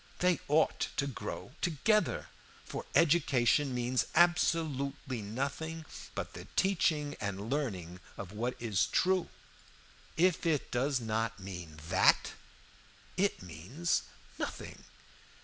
They 0.17 0.39
ought 0.47 0.87
to 0.97 1.05
grow 1.05 1.51
together, 1.61 2.29
for 2.65 2.87
education 2.95 3.71
means 3.75 4.07
absolutely 4.15 5.21
nothing 5.21 5.85
but 6.15 6.33
the 6.33 6.45
teaching 6.55 7.15
and 7.21 7.51
learning 7.51 7.99
of 8.17 8.31
what 8.31 8.55
is 8.59 8.87
true. 8.87 9.29
If 10.17 10.43
it 10.47 10.71
does 10.71 10.99
not 10.99 11.39
mean 11.39 11.79
that, 11.89 12.31
it 13.15 13.43
means 13.43 14.01
nothing. 14.39 14.85